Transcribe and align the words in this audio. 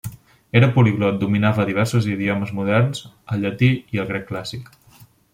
Era 0.59 0.69
poliglot, 0.77 1.17
dominava 1.23 1.65
diversos 1.69 2.07
idiomes 2.13 2.53
moderns, 2.59 3.03
el 3.35 3.43
llatí 3.45 3.69
i 3.97 4.01
el 4.05 4.09
grec 4.13 4.25
clàssic. 4.31 4.73